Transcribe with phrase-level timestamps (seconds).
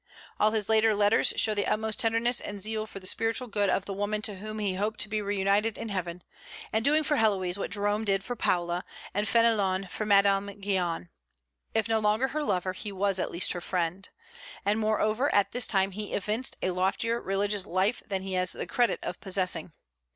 [0.39, 3.85] All his later letters show the utmost tenderness and zeal for the spiritual good of
[3.85, 6.23] the woman to whom he hoped to be reunited in heaven,
[6.73, 8.83] and doing for Héloïse what Jerome did for Paula,
[9.13, 11.09] and Fénelon for Madame Guyon.
[11.75, 14.09] If no longer her lover, he was at least her friend.
[14.65, 18.65] And, moreover, at this time he evinced a loftier religious life than he has the
[18.65, 19.71] credit of possessing.